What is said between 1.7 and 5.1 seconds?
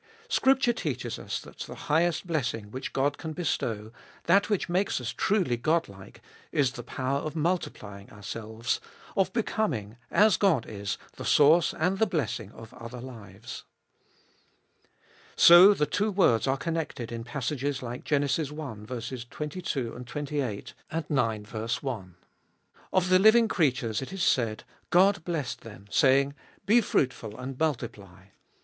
highest blessing which God can bestow, that which makes